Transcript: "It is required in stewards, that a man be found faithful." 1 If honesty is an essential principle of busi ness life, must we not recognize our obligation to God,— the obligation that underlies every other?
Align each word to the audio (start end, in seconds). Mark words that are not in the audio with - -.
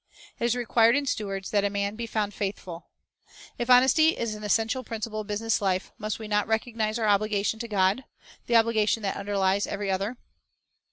"It 0.39 0.45
is 0.45 0.55
required 0.55 0.95
in 0.95 1.05
stewards, 1.05 1.51
that 1.51 1.63
a 1.63 1.69
man 1.69 1.93
be 1.95 2.07
found 2.07 2.33
faithful." 2.33 2.89
1 3.57 3.57
If 3.59 3.69
honesty 3.69 4.17
is 4.17 4.33
an 4.33 4.43
essential 4.43 4.83
principle 4.83 5.19
of 5.19 5.27
busi 5.27 5.41
ness 5.41 5.61
life, 5.61 5.91
must 5.99 6.17
we 6.17 6.27
not 6.27 6.47
recognize 6.47 6.97
our 6.97 7.05
obligation 7.07 7.59
to 7.59 7.67
God,— 7.67 8.05
the 8.47 8.55
obligation 8.55 9.03
that 9.03 9.15
underlies 9.15 9.67
every 9.67 9.91
other? 9.91 10.17